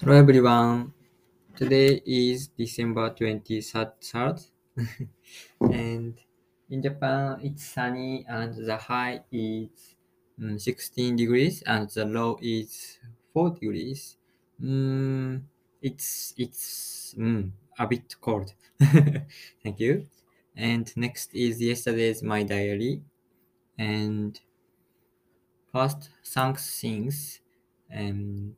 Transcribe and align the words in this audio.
Hello 0.00 0.14
everyone. 0.14 0.92
Today 1.56 2.02
is 2.06 2.48
December 2.48 3.10
23rd 3.14 4.40
and 5.60 6.18
in 6.70 6.82
Japan 6.82 7.40
it's 7.42 7.64
sunny 7.64 8.24
and 8.28 8.54
the 8.54 8.76
high 8.76 9.24
is 9.32 9.96
mm, 10.40 10.60
16 10.60 11.16
degrees 11.16 11.62
and 11.62 11.90
the 11.90 12.04
low 12.04 12.38
is 12.42 12.98
4 13.32 13.50
degrees. 13.50 14.18
Mm, 14.62 15.44
it's 15.82 16.34
it's 16.38 17.14
mm, 17.18 17.50
a 17.78 17.86
bit 17.86 18.16
cold. 18.20 18.54
Thank 19.62 19.80
you. 19.80 20.06
And 20.56 20.86
next 20.96 21.34
is 21.34 21.60
yesterday's 21.60 22.22
my 22.22 22.42
diary 22.44 23.02
and 23.78 24.40
first 25.72 26.10
thanks 26.24 26.80
things 26.80 27.40
and 27.90 28.56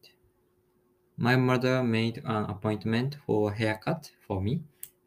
my 1.17 1.35
mother 1.35 1.83
made 1.83 2.19
an 2.25 2.45
appointment 2.45 3.17
for 3.27 3.51
a 3.51 3.55
haircut 3.55 4.11
for 4.27 4.41
me. 4.41 4.63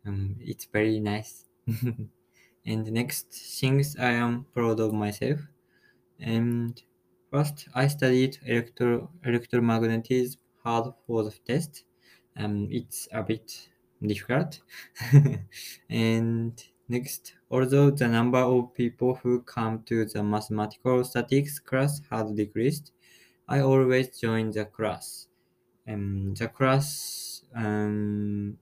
Um, 0.06 0.38
it's 0.40 0.66
very 0.66 1.00
nice. 1.00 1.46
and 2.66 2.92
next 2.92 3.28
things 3.32 3.96
I 3.96 4.12
am 4.12 4.46
proud 4.54 4.80
of 4.80 4.94
myself. 4.94 5.40
And 6.20 6.82
first 7.32 7.68
I 7.76 7.88
studied 7.88 8.40
electro 8.46 9.10
electromagnetism 9.24 10.38
hard 10.64 10.94
for 11.06 11.24
the 11.24 11.32
test. 11.46 11.84
Um, 12.36 12.68
it's 12.72 13.08
a 13.12 13.22
bit 13.22 13.70
difficult. 14.02 14.62
and 15.90 16.64
next, 16.88 17.36
although 17.52 17.92
the 17.92 18.08
number 18.08 18.40
of 18.40 18.74
people 18.74 19.16
who 19.16 19.42
come 19.42 19.84
to 19.84 20.06
the 20.06 20.24
mathematical 20.24 21.04
statistics 21.04 21.60
class 21.60 22.02
has 22.10 22.32
decreased, 22.32 22.92
I 23.48 23.62
always 23.62 24.20
join 24.20 24.52
the 24.52 24.66
class 24.66 25.29
um, 25.90 26.36
the 26.36 26.48
class 26.50 27.44
um, 27.56 28.58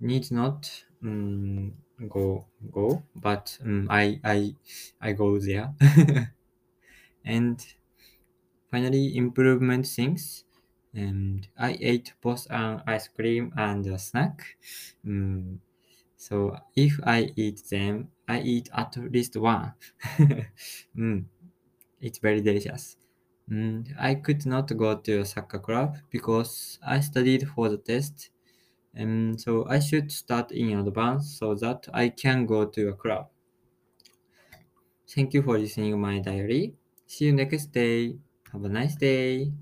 need 0.00 0.30
not 0.32 0.84
um, 1.02 1.74
go 2.08 2.46
go, 2.72 3.02
but 3.16 3.58
um, 3.64 3.88
I 3.90 4.20
I 4.24 4.56
I 5.00 5.12
go 5.12 5.38
there. 5.38 5.74
and 7.24 7.74
finally, 8.70 9.16
improvement 9.16 9.86
things. 9.86 10.44
And 10.92 11.46
I 11.56 11.78
ate 11.80 12.14
both 12.20 12.46
an 12.50 12.82
ice 12.86 13.06
cream 13.08 13.52
and 13.56 13.86
a 13.86 13.98
snack. 13.98 14.56
Um, 15.04 15.60
so 16.16 16.58
if 16.76 17.00
I 17.04 17.32
eat 17.36 17.64
them, 17.70 18.12
I 18.28 18.40
eat 18.42 18.70
at 18.72 18.96
least 18.96 19.36
one. 19.36 19.74
mm, 20.96 21.26
it's 22.00 22.18
very 22.18 22.40
delicious. 22.42 22.96
Mm, 23.50 23.94
I 23.98 24.14
could 24.14 24.46
not 24.46 24.74
go 24.78 24.96
to 24.96 25.20
a 25.20 25.26
soccer 25.26 25.58
club 25.58 25.98
because 26.08 26.78
I 26.82 27.00
studied 27.00 27.46
for 27.50 27.68
the 27.68 27.76
test, 27.76 28.30
and 28.94 29.40
so 29.40 29.66
I 29.66 29.80
should 29.80 30.12
start 30.12 30.52
in 30.52 30.78
advance 30.78 31.38
so 31.38 31.54
that 31.56 31.88
I 31.92 32.10
can 32.10 32.46
go 32.46 32.66
to 32.66 32.88
a 32.88 32.94
club. 32.94 33.30
Thank 35.06 35.34
you 35.34 35.42
for 35.42 35.58
listening 35.58 36.00
my 36.00 36.20
diary. 36.20 36.74
See 37.06 37.26
you 37.26 37.32
next 37.34 37.66
day. 37.66 38.18
Have 38.50 38.64
a 38.64 38.68
nice 38.70 38.96
day. 38.96 39.52